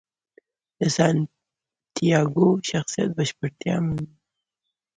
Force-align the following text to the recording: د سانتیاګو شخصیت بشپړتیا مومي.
د 0.79 0.81
سانتیاګو 0.95 2.47
شخصیت 2.69 3.09
بشپړتیا 3.17 3.75
مومي. 3.85 4.07